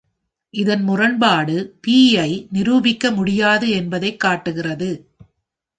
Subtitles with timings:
[0.53, 4.91] இந்த முரண்பாடு "p" ஐ நிரூபிக்க முடியாது என்பதைக் காட்டுகிறது.